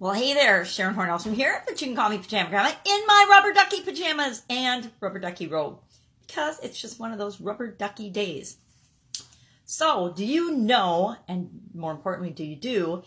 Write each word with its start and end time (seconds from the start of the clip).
Well, 0.00 0.12
hey 0.12 0.34
there, 0.34 0.64
Sharon 0.64 0.96
Hornelson 0.96 1.34
here, 1.34 1.62
but 1.64 1.80
you 1.80 1.86
can 1.86 1.94
call 1.94 2.10
me 2.10 2.18
Pajama 2.18 2.50
Grandma 2.50 2.72
in 2.84 3.06
my 3.06 3.26
rubber 3.30 3.52
ducky 3.52 3.80
pajamas 3.80 4.42
and 4.50 4.90
rubber 4.98 5.20
ducky 5.20 5.46
robe 5.46 5.78
because 6.26 6.58
it's 6.64 6.80
just 6.80 6.98
one 6.98 7.12
of 7.12 7.18
those 7.18 7.40
rubber 7.40 7.68
ducky 7.68 8.10
days. 8.10 8.56
So, 9.64 10.12
do 10.12 10.26
you 10.26 10.50
know, 10.56 11.14
and 11.28 11.48
more 11.72 11.92
importantly, 11.92 12.30
do 12.30 12.42
you 12.42 12.56
do, 12.56 13.04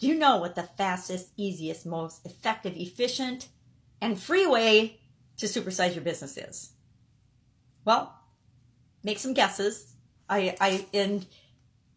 do 0.00 0.08
you 0.08 0.16
know 0.16 0.38
what 0.38 0.56
the 0.56 0.64
fastest, 0.64 1.28
easiest, 1.36 1.86
most 1.86 2.26
effective, 2.26 2.76
efficient, 2.76 3.46
and 4.00 4.18
free 4.18 4.44
way 4.44 4.98
to 5.36 5.46
supersize 5.46 5.94
your 5.94 6.02
business 6.02 6.36
is? 6.36 6.72
Well, 7.84 8.12
make 9.04 9.20
some 9.20 9.34
guesses. 9.34 9.94
I, 10.28 10.56
I, 10.60 10.84
and 10.92 11.24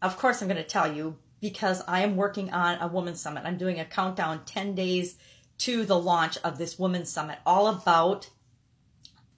of 0.04 0.16
course, 0.16 0.44
I'm 0.44 0.48
going 0.48 0.58
to 0.58 0.64
tell 0.64 0.94
you, 0.94 1.18
because 1.40 1.84
I 1.88 2.02
am 2.02 2.16
working 2.16 2.52
on 2.52 2.80
a 2.80 2.88
women's 2.88 3.22
summit. 3.22 3.44
I'm 3.46 3.58
doing 3.58 3.80
a 3.80 3.86
countdown 3.86 4.46
10 4.46 4.76
days 4.76 5.18
to 5.60 5.86
the 5.86 5.98
launch 5.98 6.38
of 6.44 6.58
this 6.58 6.78
women's 6.78 7.10
summit, 7.10 7.40
all 7.46 7.68
about 7.68 8.30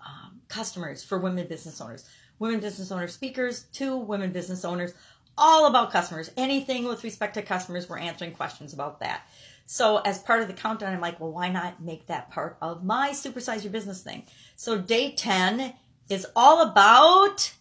um, 0.06 0.42
customers 0.48 1.04
for 1.04 1.18
women 1.18 1.48
business 1.48 1.80
owners, 1.80 2.08
women 2.40 2.60
business 2.60 2.92
owner 2.92 3.08
speakers 3.08 3.64
to 3.74 3.98
women 3.98 4.32
business 4.32 4.66
owners, 4.66 4.94
all 5.38 5.68
about 5.68 5.92
customers. 5.92 6.30
Anything 6.36 6.86
with 6.86 7.04
respect 7.04 7.36
to 7.36 7.42
customers, 7.42 7.88
we're 7.88 8.00
answering 8.00 8.34
questions 8.34 8.74
about 8.74 9.00
that. 9.00 9.22
So 9.66 9.98
as 9.98 10.20
part 10.20 10.42
of 10.42 10.48
the 10.48 10.54
countdown, 10.54 10.94
I'm 10.94 11.00
like, 11.00 11.20
well, 11.20 11.32
why 11.32 11.50
not 11.50 11.82
make 11.82 12.08
that 12.08 12.32
part 12.32 12.58
of 12.62 12.84
my 12.84 13.12
supersize 13.12 13.64
your 13.64 13.72
business 13.72 14.02
thing? 14.02 14.24
So 14.56 14.80
day 14.80 15.12
10 15.12 15.74
is 16.10 16.26
all 16.36 16.64
about 16.64 17.54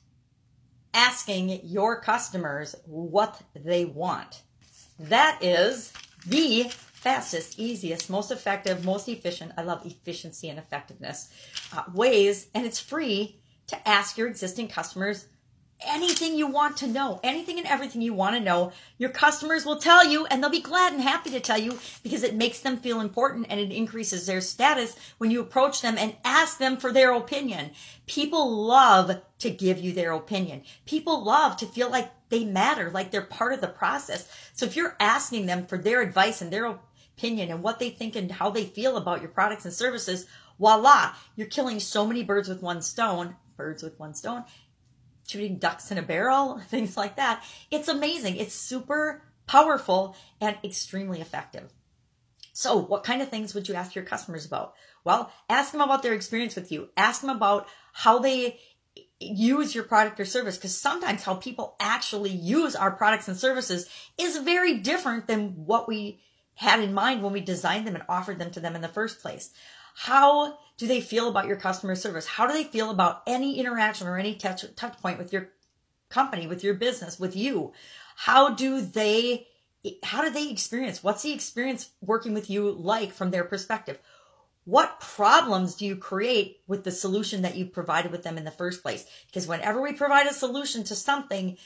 asking 0.95 1.61
your 1.65 2.01
customers 2.01 2.75
what 2.87 3.41
they 3.55 3.85
want. 3.85 4.43
That 4.99 5.39
is 5.43 5.93
the 6.27 6.65
fastest, 6.99 7.59
easiest, 7.59 8.11
most 8.11 8.31
effective, 8.31 8.85
most 8.85 9.09
efficient. 9.09 9.53
I 9.57 9.63
love 9.63 9.87
efficiency 9.87 10.49
and 10.49 10.59
effectiveness 10.59 11.33
uh, 11.73 11.85
ways, 11.95 12.49
and 12.55 12.67
it's 12.67 12.81
free 12.81 13.41
to 13.69 13.89
ask 13.89 14.19
your 14.19 14.27
existing 14.27 14.69
customers 14.69 15.27
anything 15.87 16.37
you 16.37 16.47
want 16.47 16.77
to 16.79 16.87
know, 16.87 17.21
anything 17.23 17.59
and 17.59 17.67
everything 17.67 18.03
you 18.03 18.13
want 18.13 18.35
to 18.35 18.41
know, 18.41 18.73
your 18.99 19.11
customers 19.11 19.65
will 19.65 19.79
tell 19.79 20.05
you 20.07 20.27
and 20.27 20.43
they'll 20.43 20.51
be 20.51 20.61
glad 20.61 20.93
and 20.93 21.03
happy 21.03 21.31
to 21.31 21.41
tell 21.41 21.59
you 21.59 21.79
because 22.03 22.23
it 22.23 22.35
makes 22.35 22.61
them 22.61 22.77
feel 22.77 23.01
important 23.01 23.47
and 23.49 23.61
it 23.61 23.73
increases 23.73 24.27
their 24.27 24.41
status 24.41 24.97
when 25.19 25.31
you 25.31 25.41
approach 25.41 25.81
them 25.81 25.97
and 25.97 26.17
ask 26.25 26.59
them 26.59 26.77
for 26.77 26.93
their 26.93 27.13
opinion. 27.13 27.71
People 28.07 28.65
love 28.65 29.23
to 29.39 29.51
give 29.51 29.79
you 29.79 29.93
their 29.93 30.13
opinion. 30.13 30.63
People 30.85 31.25
love 31.25 31.57
to 31.59 31.67
feel 31.67 31.91
like 31.91 32.11
they 32.29 32.45
matter, 32.45 32.91
like 32.91 33.11
they're 33.11 33.23
part 33.23 33.53
of 33.53 33.61
the 33.61 33.69
process. 33.69 34.29
So 34.53 34.67
if 34.67 34.77
you're 34.77 34.97
asking 34.99 35.47
them 35.47 35.67
for 35.67 35.79
their 35.79 36.03
advice 36.03 36.43
and 36.43 36.53
their 36.53 36.67
opinion 36.67 37.51
and 37.51 37.63
what 37.63 37.79
they 37.79 37.91
think 37.91 38.17
and 38.17 38.31
how 38.31 38.51
they 38.51 38.65
feel 38.65 38.97
about 38.97 39.21
your 39.21 39.31
products 39.31 39.65
and 39.65 39.73
services, 39.73 40.27
voila, 40.59 41.15
you're 41.37 41.47
killing 41.47 41.79
so 41.79 42.05
many 42.07 42.25
birds 42.25 42.49
with 42.49 42.63
one 42.63 42.83
stone, 42.83 43.37
birds 43.57 43.83
with 43.83 43.99
one 43.99 44.15
stone 44.15 44.45
shooting 45.29 45.59
ducks 45.59 45.91
in 45.91 45.99
a 45.99 46.03
barrel, 46.03 46.61
things 46.69 46.97
like 46.97 47.17
that. 47.17 47.45
It's 47.71 47.89
amazing. 47.89 48.37
It's 48.37 48.55
super 48.55 49.23
powerful 49.47 50.17
and 50.41 50.57
extremely 50.65 51.21
effective. 51.21 51.73
So, 52.53 52.77
what 52.77 53.05
kind 53.05 53.23
of 53.23 53.29
things 53.29 53.55
would 53.55 53.69
you 53.69 53.75
ask 53.75 53.95
your 53.95 54.05
customers 54.05 54.45
about? 54.45 54.75
Well, 55.05 55.33
ask 55.49 55.71
them 55.71 55.81
about 55.81 56.03
their 56.03 56.15
experience 56.15 56.57
with 56.57 56.73
you. 56.73 56.89
Ask 56.97 57.21
them 57.21 57.31
about 57.31 57.69
how 57.93 58.19
they 58.19 58.59
use 59.21 59.75
your 59.75 59.85
product 59.85 60.19
or 60.19 60.25
service 60.25 60.57
because 60.57 60.77
sometimes 60.77 61.23
how 61.23 61.35
people 61.35 61.77
actually 61.79 62.31
use 62.31 62.75
our 62.75 62.91
products 62.91 63.29
and 63.29 63.37
services 63.37 63.89
is 64.17 64.39
very 64.39 64.79
different 64.79 65.27
than 65.27 65.51
what 65.67 65.89
we 65.89 66.21
had 66.55 66.81
in 66.81 66.93
mind 66.93 67.23
when 67.23 67.33
we 67.33 67.41
designed 67.41 67.87
them 67.87 67.95
and 67.95 68.05
offered 68.09 68.39
them 68.39 68.51
to 68.51 68.61
them 68.61 68.75
in 68.75 68.83
the 68.83 68.89
first 68.89 69.21
place. 69.21 69.51
How 70.01 70.61
do 70.77 70.87
they 70.87 71.01
feel 71.01 71.29
about 71.29 71.49
your 71.49 71.57
customer 71.57 71.97
service? 71.97 72.25
How 72.25 72.47
do 72.47 72.53
they 72.53 72.63
feel 72.63 72.91
about 72.91 73.23
any 73.27 73.59
interaction 73.59 74.07
or 74.07 74.17
any 74.17 74.37
touch, 74.37 74.65
touch 74.77 74.97
point 75.03 75.19
with 75.19 75.33
your 75.33 75.49
company, 76.09 76.47
with 76.47 76.63
your 76.63 76.75
business, 76.75 77.19
with 77.19 77.35
you? 77.35 77.73
How 78.15 78.55
do 78.55 78.81
they, 78.81 79.49
how 80.05 80.23
do 80.23 80.31
they 80.31 80.51
experience? 80.51 81.03
What's 81.03 81.25
the 81.25 81.33
experience 81.33 81.91
working 82.01 82.33
with 82.33 82.49
you 82.49 82.71
like 82.71 83.13
from 83.13 83.33
their 83.33 83.43
perspective? 83.43 83.99
What 84.65 85.01
problems 85.01 85.75
do 85.75 85.85
you 85.85 85.97
create 85.97 86.61
with 86.69 86.85
the 86.85 86.93
solution 86.93 87.43
that 87.43 87.57
you 87.57 87.67
provided 87.67 88.13
with 88.13 88.23
them 88.23 88.39
in 88.39 88.45
the 88.45 88.53
first 88.53 88.83
place? 88.83 89.05
Because 89.27 89.49
whenever 89.49 89.83
we 89.83 89.95
provide 89.95 90.29
a 90.29 90.33
solution 90.33 90.85
to 90.85 90.95
something, 90.95 91.57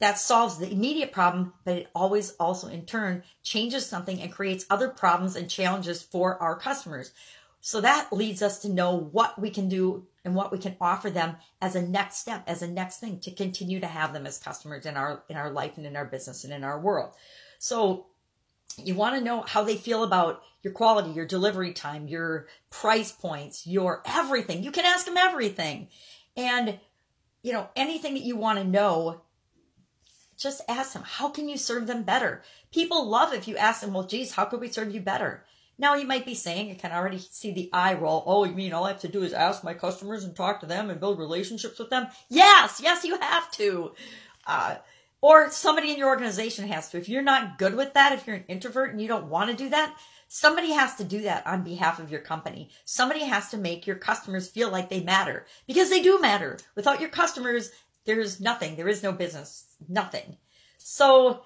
that 0.00 0.18
solves 0.18 0.58
the 0.58 0.70
immediate 0.70 1.10
problem, 1.10 1.54
but 1.64 1.76
it 1.76 1.88
always 1.92 2.32
also 2.38 2.68
in 2.68 2.84
turn 2.84 3.24
changes 3.42 3.84
something 3.84 4.20
and 4.20 4.30
creates 4.30 4.66
other 4.70 4.88
problems 4.88 5.34
and 5.34 5.50
challenges 5.50 6.02
for 6.02 6.40
our 6.40 6.56
customers. 6.56 7.12
So 7.60 7.80
that 7.80 8.12
leads 8.12 8.42
us 8.42 8.60
to 8.60 8.68
know 8.68 8.96
what 8.96 9.38
we 9.38 9.50
can 9.50 9.68
do 9.68 10.06
and 10.24 10.34
what 10.34 10.52
we 10.52 10.58
can 10.58 10.76
offer 10.80 11.10
them 11.10 11.36
as 11.60 11.74
a 11.74 11.82
next 11.82 12.18
step, 12.18 12.44
as 12.46 12.62
a 12.62 12.68
next 12.68 12.98
thing 12.98 13.18
to 13.20 13.30
continue 13.30 13.80
to 13.80 13.86
have 13.86 14.12
them 14.12 14.26
as 14.26 14.38
customers 14.38 14.86
in 14.86 14.96
our 14.96 15.24
in 15.28 15.36
our 15.36 15.50
life 15.50 15.76
and 15.76 15.86
in 15.86 15.96
our 15.96 16.04
business 16.04 16.44
and 16.44 16.52
in 16.52 16.64
our 16.64 16.78
world. 16.78 17.14
So 17.58 18.06
you 18.76 18.94
want 18.94 19.16
to 19.16 19.24
know 19.24 19.42
how 19.42 19.64
they 19.64 19.76
feel 19.76 20.04
about 20.04 20.42
your 20.62 20.72
quality, 20.72 21.10
your 21.10 21.26
delivery 21.26 21.72
time, 21.72 22.06
your 22.06 22.46
price 22.70 23.10
points, 23.10 23.66
your 23.66 24.02
everything. 24.06 24.62
You 24.62 24.70
can 24.70 24.84
ask 24.84 25.04
them 25.06 25.16
everything. 25.16 25.88
And 26.36 26.78
you 27.42 27.52
know, 27.52 27.68
anything 27.76 28.14
that 28.14 28.24
you 28.24 28.36
want 28.36 28.58
to 28.58 28.64
know, 28.64 29.22
just 30.36 30.60
ask 30.68 30.92
them, 30.92 31.04
how 31.04 31.28
can 31.28 31.48
you 31.48 31.56
serve 31.56 31.86
them 31.86 32.02
better? 32.02 32.42
People 32.72 33.08
love 33.08 33.32
if 33.32 33.48
you 33.48 33.56
ask 33.56 33.80
them, 33.80 33.92
well, 33.92 34.04
geez, 34.04 34.32
how 34.32 34.44
could 34.44 34.60
we 34.60 34.68
serve 34.68 34.94
you 34.94 35.00
better? 35.00 35.44
Now 35.78 35.94
you 35.94 36.06
might 36.06 36.26
be 36.26 36.34
saying, 36.34 36.68
you 36.68 36.74
can 36.74 36.92
already 36.92 37.18
see 37.18 37.52
the 37.52 37.70
eye 37.72 37.94
roll. 37.94 38.24
Oh, 38.26 38.44
you 38.44 38.54
mean 38.54 38.72
all 38.72 38.84
I 38.84 38.90
have 38.90 39.00
to 39.00 39.08
do 39.08 39.22
is 39.22 39.32
ask 39.32 39.62
my 39.62 39.74
customers 39.74 40.24
and 40.24 40.34
talk 40.34 40.60
to 40.60 40.66
them 40.66 40.90
and 40.90 40.98
build 40.98 41.18
relationships 41.18 41.78
with 41.78 41.90
them? 41.90 42.08
Yes, 42.28 42.80
yes, 42.82 43.04
you 43.04 43.18
have 43.20 43.50
to. 43.52 43.92
Uh, 44.46 44.76
or 45.20 45.50
somebody 45.50 45.90
in 45.90 45.98
your 45.98 46.08
organization 46.08 46.66
has 46.68 46.90
to. 46.90 46.98
If 46.98 47.08
you're 47.08 47.22
not 47.22 47.58
good 47.58 47.74
with 47.74 47.94
that, 47.94 48.12
if 48.12 48.26
you're 48.26 48.36
an 48.36 48.44
introvert 48.48 48.90
and 48.90 49.00
you 49.00 49.08
don't 49.08 49.28
want 49.28 49.50
to 49.50 49.56
do 49.56 49.68
that, 49.70 49.96
somebody 50.28 50.72
has 50.72 50.96
to 50.96 51.04
do 51.04 51.22
that 51.22 51.46
on 51.46 51.62
behalf 51.64 51.98
of 51.98 52.10
your 52.10 52.20
company. 52.20 52.70
Somebody 52.84 53.24
has 53.24 53.48
to 53.50 53.56
make 53.56 53.86
your 53.86 53.96
customers 53.96 54.48
feel 54.48 54.70
like 54.70 54.88
they 54.88 55.00
matter 55.00 55.46
because 55.66 55.90
they 55.90 56.02
do 56.02 56.20
matter. 56.20 56.58
Without 56.74 57.00
your 57.00 57.10
customers, 57.10 57.70
there's 58.04 58.40
nothing. 58.40 58.76
There 58.76 58.88
is 58.88 59.02
no 59.02 59.12
business. 59.12 59.64
Nothing. 59.88 60.36
So 60.78 61.42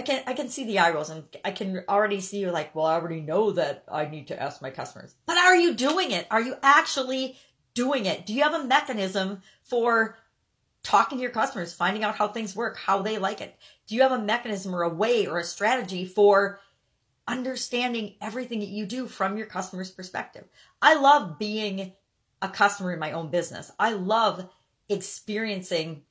I 0.00 0.02
can 0.02 0.22
I 0.26 0.32
can 0.32 0.48
see 0.48 0.64
the 0.64 0.78
eye 0.78 0.92
rolls 0.92 1.10
and 1.10 1.24
I 1.44 1.50
can 1.50 1.84
already 1.86 2.22
see 2.22 2.38
you're 2.38 2.52
like, 2.52 2.74
well, 2.74 2.86
I 2.86 2.94
already 2.94 3.20
know 3.20 3.50
that 3.50 3.84
I 3.86 4.06
need 4.06 4.28
to 4.28 4.42
ask 4.42 4.62
my 4.62 4.70
customers. 4.70 5.14
But 5.26 5.36
are 5.36 5.54
you 5.54 5.74
doing 5.74 6.10
it? 6.10 6.26
Are 6.30 6.40
you 6.40 6.54
actually 6.62 7.36
doing 7.74 8.06
it? 8.06 8.24
Do 8.24 8.32
you 8.32 8.42
have 8.42 8.54
a 8.54 8.64
mechanism 8.64 9.42
for 9.62 10.16
talking 10.82 11.18
to 11.18 11.22
your 11.22 11.32
customers, 11.32 11.74
finding 11.74 12.02
out 12.02 12.14
how 12.14 12.28
things 12.28 12.56
work, 12.56 12.78
how 12.78 13.02
they 13.02 13.18
like 13.18 13.42
it? 13.42 13.54
Do 13.88 13.94
you 13.94 14.00
have 14.00 14.12
a 14.12 14.18
mechanism 14.18 14.74
or 14.74 14.84
a 14.84 14.88
way 14.88 15.26
or 15.26 15.38
a 15.38 15.44
strategy 15.44 16.06
for 16.06 16.60
understanding 17.28 18.14
everything 18.22 18.60
that 18.60 18.70
you 18.70 18.86
do 18.86 19.06
from 19.06 19.36
your 19.36 19.48
customer's 19.48 19.90
perspective? 19.90 20.48
I 20.80 20.94
love 20.94 21.38
being 21.38 21.92
a 22.40 22.48
customer 22.48 22.94
in 22.94 23.00
my 23.00 23.12
own 23.12 23.28
business. 23.28 23.70
I 23.78 23.92
love 23.92 24.48
experiencing 24.88 26.04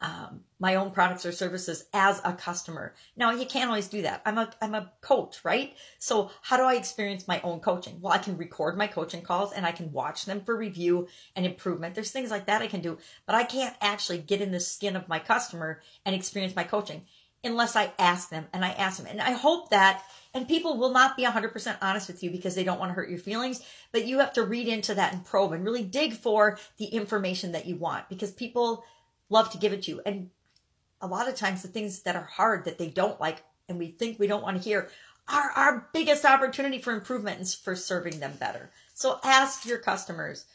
um, 0.00 0.42
my 0.60 0.76
own 0.76 0.90
products 0.92 1.26
or 1.26 1.32
services 1.32 1.84
as 1.92 2.20
a 2.24 2.32
customer. 2.32 2.94
Now 3.16 3.32
you 3.32 3.46
can't 3.46 3.68
always 3.68 3.88
do 3.88 4.02
that. 4.02 4.22
I'm 4.24 4.38
a 4.38 4.50
I'm 4.62 4.74
a 4.74 4.92
coach, 5.00 5.44
right? 5.44 5.74
So 5.98 6.30
how 6.42 6.56
do 6.56 6.62
I 6.62 6.74
experience 6.74 7.26
my 7.26 7.40
own 7.42 7.60
coaching? 7.60 7.98
Well, 8.00 8.12
I 8.12 8.18
can 8.18 8.36
record 8.36 8.76
my 8.76 8.86
coaching 8.86 9.22
calls 9.22 9.52
and 9.52 9.66
I 9.66 9.72
can 9.72 9.92
watch 9.92 10.24
them 10.24 10.42
for 10.42 10.56
review 10.56 11.08
and 11.34 11.44
improvement. 11.44 11.94
There's 11.94 12.12
things 12.12 12.30
like 12.30 12.46
that 12.46 12.62
I 12.62 12.68
can 12.68 12.80
do, 12.80 12.98
but 13.26 13.34
I 13.34 13.44
can't 13.44 13.76
actually 13.80 14.18
get 14.18 14.40
in 14.40 14.52
the 14.52 14.60
skin 14.60 14.94
of 14.94 15.08
my 15.08 15.18
customer 15.18 15.80
and 16.04 16.14
experience 16.14 16.54
my 16.54 16.64
coaching 16.64 17.02
unless 17.44 17.76
I 17.76 17.92
ask 17.98 18.30
them 18.30 18.46
and 18.52 18.64
I 18.64 18.70
ask 18.70 18.98
them. 18.98 19.06
And 19.08 19.20
I 19.20 19.32
hope 19.32 19.70
that 19.70 20.02
and 20.34 20.46
people 20.46 20.76
will 20.76 20.90
not 20.90 21.16
be 21.16 21.24
100% 21.24 21.78
honest 21.80 22.06
with 22.06 22.22
you 22.22 22.30
because 22.30 22.54
they 22.54 22.64
don't 22.64 22.78
want 22.78 22.90
to 22.90 22.94
hurt 22.94 23.08
your 23.08 23.18
feelings, 23.18 23.62
but 23.92 24.06
you 24.06 24.18
have 24.18 24.34
to 24.34 24.44
read 24.44 24.68
into 24.68 24.94
that 24.94 25.12
and 25.12 25.24
probe 25.24 25.52
and 25.52 25.64
really 25.64 25.82
dig 25.82 26.12
for 26.12 26.58
the 26.76 26.86
information 26.86 27.52
that 27.52 27.66
you 27.66 27.76
want 27.76 28.08
because 28.08 28.30
people 28.30 28.84
love 29.30 29.50
to 29.50 29.58
give 29.58 29.72
it 29.72 29.82
to 29.84 29.92
you. 29.92 30.02
And 30.04 30.30
a 31.00 31.06
lot 31.06 31.28
of 31.28 31.36
times 31.36 31.62
the 31.62 31.68
things 31.68 32.02
that 32.02 32.16
are 32.16 32.24
hard 32.24 32.64
that 32.64 32.78
they 32.78 32.88
don't 32.88 33.20
like 33.20 33.42
and 33.68 33.78
we 33.78 33.88
think 33.88 34.18
we 34.18 34.26
don't 34.26 34.42
want 34.42 34.56
to 34.56 34.62
hear 34.62 34.88
are 35.28 35.50
our 35.50 35.88
biggest 35.92 36.24
opportunity 36.24 36.78
for 36.78 36.92
improvement 36.92 37.38
and 37.38 37.48
for 37.48 37.76
serving 37.76 38.18
them 38.18 38.32
better. 38.40 38.70
So 38.94 39.20
ask 39.22 39.66
your 39.66 39.78
customers. 39.78 40.46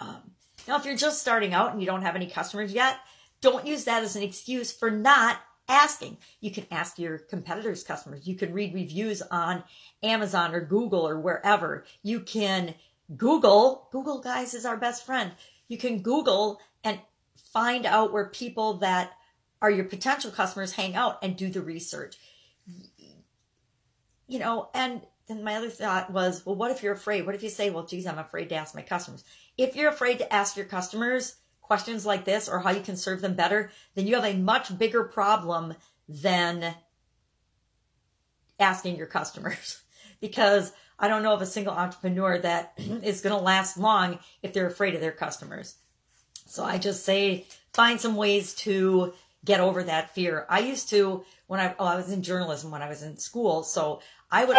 Um, 0.00 0.32
now, 0.66 0.76
if 0.76 0.84
you're 0.84 0.96
just 0.96 1.20
starting 1.20 1.52
out 1.52 1.72
and 1.72 1.80
you 1.80 1.86
don't 1.86 2.02
have 2.02 2.16
any 2.16 2.26
customers 2.26 2.72
yet, 2.72 2.98
don't 3.40 3.66
use 3.66 3.84
that 3.84 4.02
as 4.02 4.16
an 4.16 4.22
excuse 4.22 4.72
for 4.72 4.90
not 4.90 5.38
asking. 5.68 6.16
You 6.40 6.50
can 6.50 6.66
ask 6.70 6.98
your 6.98 7.18
competitors' 7.18 7.84
customers. 7.84 8.26
You 8.26 8.34
can 8.34 8.52
read 8.52 8.74
reviews 8.74 9.22
on 9.22 9.62
Amazon 10.02 10.54
or 10.54 10.60
Google 10.60 11.06
or 11.06 11.20
wherever. 11.20 11.84
You 12.02 12.20
can 12.20 12.74
Google. 13.16 13.88
Google, 13.92 14.20
guys, 14.20 14.54
is 14.54 14.64
our 14.64 14.76
best 14.76 15.04
friend. 15.04 15.32
You 15.68 15.78
can 15.78 16.00
Google 16.00 16.58
and 16.82 16.98
find 17.52 17.86
out 17.86 18.12
where 18.12 18.26
people 18.26 18.74
that 18.74 19.12
are 19.60 19.70
your 19.70 19.84
potential 19.84 20.30
customers 20.30 20.72
hang 20.72 20.94
out 20.94 21.18
and 21.22 21.36
do 21.36 21.50
the 21.50 21.62
research. 21.62 22.16
you 24.26 24.38
know, 24.38 24.68
and 24.74 25.00
then 25.26 25.42
my 25.42 25.54
other 25.54 25.70
thought 25.70 26.10
was, 26.10 26.44
well, 26.44 26.54
what 26.54 26.70
if 26.70 26.82
you're 26.82 26.92
afraid? 26.92 27.24
What 27.24 27.34
if 27.34 27.42
you 27.42 27.48
say, 27.48 27.70
well, 27.70 27.86
geez, 27.86 28.06
I'm 28.06 28.18
afraid 28.18 28.50
to 28.50 28.56
ask 28.56 28.74
my 28.74 28.82
customers? 28.82 29.24
If 29.56 29.74
you're 29.74 29.90
afraid 29.90 30.18
to 30.18 30.32
ask 30.32 30.56
your 30.56 30.66
customers 30.66 31.36
questions 31.62 32.06
like 32.06 32.24
this 32.24 32.48
or 32.48 32.60
how 32.60 32.70
you 32.70 32.80
can 32.80 32.96
serve 32.96 33.20
them 33.20 33.34
better, 33.34 33.70
then 33.94 34.06
you 34.06 34.14
have 34.14 34.24
a 34.24 34.36
much 34.36 34.76
bigger 34.76 35.04
problem 35.04 35.74
than 36.08 36.74
asking 38.58 38.96
your 38.96 39.06
customers. 39.06 39.80
because 40.20 40.72
I 40.98 41.08
don't 41.08 41.22
know 41.22 41.34
of 41.34 41.42
a 41.42 41.46
single 41.46 41.74
entrepreneur 41.74 42.38
that 42.38 42.72
is 42.78 43.20
going 43.20 43.36
to 43.36 43.42
last 43.42 43.78
long 43.78 44.18
if 44.42 44.52
they're 44.52 44.66
afraid 44.66 44.94
of 44.94 45.00
their 45.00 45.12
customers. 45.12 45.76
So 46.48 46.64
I 46.64 46.78
just 46.78 47.04
say 47.04 47.44
find 47.74 48.00
some 48.00 48.16
ways 48.16 48.54
to 48.56 49.12
get 49.44 49.60
over 49.60 49.82
that 49.84 50.14
fear. 50.14 50.46
I 50.48 50.60
used 50.60 50.88
to 50.90 51.24
when 51.46 51.60
I 51.60 51.74
oh, 51.78 51.84
I 51.84 51.96
was 51.96 52.10
in 52.10 52.22
journalism 52.22 52.70
when 52.70 52.82
I 52.82 52.88
was 52.88 53.02
in 53.02 53.18
school, 53.18 53.62
so 53.62 54.00
I 54.30 54.44
would 54.44 54.56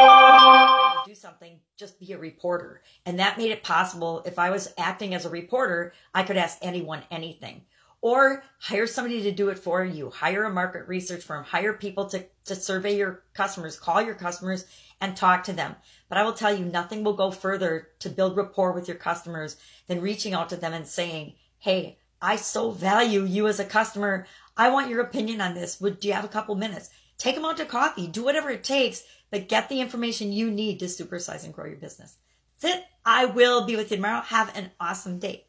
do 1.07 1.15
something, 1.15 1.59
just 1.77 1.99
be 1.99 2.13
a 2.13 2.17
reporter. 2.17 2.81
And 3.05 3.19
that 3.19 3.37
made 3.37 3.51
it 3.51 3.63
possible. 3.63 4.23
If 4.25 4.39
I 4.39 4.49
was 4.51 4.73
acting 4.77 5.13
as 5.13 5.25
a 5.25 5.29
reporter, 5.29 5.93
I 6.13 6.23
could 6.23 6.37
ask 6.37 6.57
anyone 6.61 7.03
anything. 7.11 7.63
Or 8.01 8.43
hire 8.59 8.87
somebody 8.87 9.23
to 9.23 9.31
do 9.31 9.49
it 9.49 9.59
for 9.59 9.83
you. 9.83 10.09
Hire 10.09 10.45
a 10.45 10.49
market 10.49 10.87
research 10.87 11.23
firm. 11.23 11.43
Hire 11.43 11.73
people 11.73 12.05
to, 12.05 12.25
to 12.45 12.55
survey 12.55 12.97
your 12.97 13.23
customers. 13.33 13.77
Call 13.77 14.01
your 14.01 14.15
customers 14.15 14.65
and 15.01 15.17
talk 15.17 15.43
to 15.43 15.53
them. 15.53 15.75
But 16.07 16.17
I 16.17 16.23
will 16.23 16.33
tell 16.33 16.55
you, 16.55 16.63
nothing 16.63 17.03
will 17.03 17.13
go 17.13 17.29
further 17.29 17.89
to 17.99 18.09
build 18.09 18.37
rapport 18.37 18.71
with 18.71 18.87
your 18.87 18.95
customers 18.97 19.57
than 19.87 20.01
reaching 20.01 20.33
out 20.33 20.49
to 20.49 20.55
them 20.55 20.71
and 20.71 20.87
saying, 20.87 21.33
Hey, 21.59 21.97
I 22.21 22.37
so 22.37 22.71
value 22.71 23.23
you 23.23 23.47
as 23.47 23.59
a 23.59 23.65
customer. 23.65 24.25
I 24.55 24.69
want 24.69 24.89
your 24.89 25.01
opinion 25.01 25.41
on 25.41 25.53
this. 25.53 25.79
Would 25.81 26.03
you 26.03 26.13
have 26.13 26.25
a 26.25 26.29
couple 26.29 26.55
minutes? 26.55 26.89
Take 27.17 27.35
them 27.35 27.43
out 27.43 27.57
to 27.57 27.65
coffee. 27.65 28.07
Do 28.07 28.23
whatever 28.23 28.49
it 28.49 28.63
takes, 28.63 29.03
but 29.29 29.49
get 29.49 29.67
the 29.67 29.81
information 29.81 30.31
you 30.31 30.49
need 30.49 30.79
to 30.79 30.85
supersize 30.85 31.43
and 31.43 31.53
grow 31.53 31.65
your 31.65 31.75
business. 31.75 32.17
That's 32.61 32.75
it. 32.75 32.85
I 33.05 33.25
will 33.25 33.65
be 33.65 33.75
with 33.75 33.91
you 33.91 33.97
tomorrow. 33.97 34.21
Have 34.21 34.55
an 34.57 34.71
awesome 34.79 35.19
day. 35.19 35.47